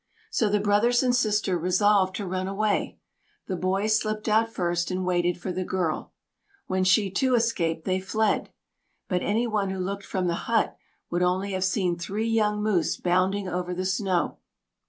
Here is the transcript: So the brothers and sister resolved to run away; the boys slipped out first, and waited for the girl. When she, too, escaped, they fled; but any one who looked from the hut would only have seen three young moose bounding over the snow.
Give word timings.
So 0.31 0.49
the 0.49 0.59
brothers 0.59 1.03
and 1.03 1.15
sister 1.15 1.59
resolved 1.59 2.15
to 2.15 2.25
run 2.25 2.47
away; 2.47 2.97
the 3.45 3.55
boys 3.55 3.99
slipped 3.99 4.27
out 4.27 4.49
first, 4.51 4.89
and 4.89 5.05
waited 5.05 5.39
for 5.39 5.51
the 5.51 5.63
girl. 5.63 6.11
When 6.65 6.83
she, 6.83 7.11
too, 7.11 7.35
escaped, 7.35 7.85
they 7.85 7.99
fled; 7.99 8.49
but 9.07 9.21
any 9.21 9.45
one 9.45 9.69
who 9.69 9.77
looked 9.77 10.07
from 10.07 10.25
the 10.25 10.33
hut 10.49 10.75
would 11.11 11.21
only 11.21 11.51
have 11.51 11.63
seen 11.63 11.99
three 11.99 12.27
young 12.27 12.63
moose 12.63 12.97
bounding 12.97 13.47
over 13.47 13.75
the 13.75 13.85
snow. 13.85 14.39